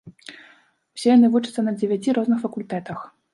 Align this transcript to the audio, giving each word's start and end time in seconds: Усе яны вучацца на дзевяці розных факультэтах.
Усе 0.99 1.07
яны 1.17 1.29
вучацца 1.35 1.65
на 1.67 1.75
дзевяці 1.77 2.17
розных 2.21 2.43
факультэтах. 2.47 2.99